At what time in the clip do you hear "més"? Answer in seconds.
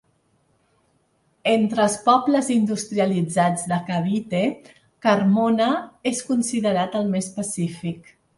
7.15-7.31